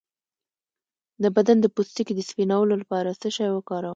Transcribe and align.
د 1.23 1.25
بدن 1.35 1.57
د 1.61 1.65
پوستکي 1.75 2.13
د 2.15 2.21
سپینولو 2.29 2.73
لپاره 2.81 3.17
څه 3.21 3.27
شی 3.35 3.49
وکاروم؟ 3.53 3.89